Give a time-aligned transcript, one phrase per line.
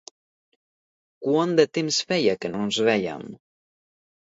[1.27, 3.25] Quant de temps feia que no ens vèiem?